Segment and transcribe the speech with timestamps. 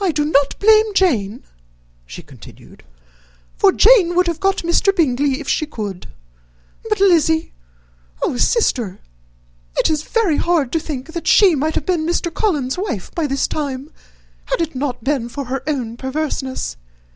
[0.00, 1.42] "I do not blame Jane,"
[2.06, 2.84] she continued,
[3.56, 4.94] "for Jane would have got Mr.
[4.94, 6.06] Bingley if she could.
[6.88, 7.52] But, Lizzy!
[8.22, 9.00] Oh, sister!
[9.76, 12.32] it is very hard to think that she might have been Mr.
[12.32, 13.90] Collins's wife by this time,
[14.44, 16.76] had not it been for her own perverseness.